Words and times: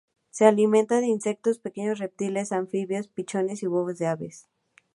Se 0.31 0.47
alimenta 0.47 0.99
de 0.99 1.05
insectos, 1.05 1.59
pequeños 1.59 1.99
reptiles, 1.99 2.51
anfibios, 2.53 3.07
pichones 3.07 3.61
y 3.61 3.67
huevos 3.67 3.99
de 3.99 4.07
aves. 4.07 4.47